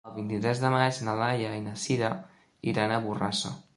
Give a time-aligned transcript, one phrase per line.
[0.09, 2.09] El vint-i-tres de maig na Laia i na Sira
[2.73, 3.53] iran a Borrassà.